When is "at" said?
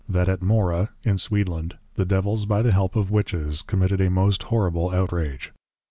0.27-0.39